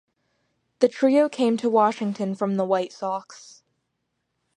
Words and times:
The 0.79 0.87
trio 0.87 1.29
came 1.29 1.57
to 1.57 1.69
Washington 1.69 2.33
from 2.33 2.55
the 2.57 2.65
White 2.65 2.91
Sox. 2.91 3.61